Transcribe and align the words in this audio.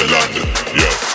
to 0.00 0.06
London, 0.12 0.48
yeah. 0.74 1.09